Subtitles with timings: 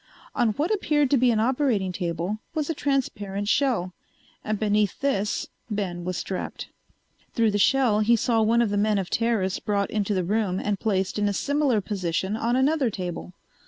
[0.33, 3.93] On what appeared to be an operating table was a transparent shell,
[4.43, 6.69] and beneath this Ben was strapped.
[7.35, 10.59] Through the shell he saw one of the men of Teris brought into the room
[10.59, 13.33] and placed in a similar position on another table.